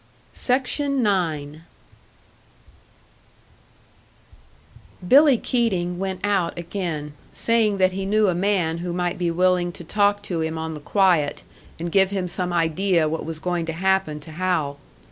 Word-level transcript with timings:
Billy 0.43 0.59
Keating 5.37 5.99
went 5.99 6.21
out 6.25 6.57
again, 6.57 7.13
saying 7.33 7.77
that 7.77 7.91
he 7.91 8.07
knew 8.07 8.27
a 8.27 8.33
man 8.33 8.79
who 8.79 8.93
might 8.93 9.19
be 9.19 9.29
willing 9.29 9.71
to 9.73 9.83
talk 9.83 10.23
to 10.23 10.41
him 10.41 10.57
on 10.57 10.73
the 10.73 10.79
quiet, 10.79 11.43
and 11.77 11.91
give 11.91 12.09
him 12.09 12.27
some 12.27 12.51
idea 12.51 13.07
what 13.07 13.25
was 13.27 13.37
going 13.37 13.67
to 13.67 13.73
happen 13.73 14.19
to 14.21 14.31
Hal. 14.31 14.79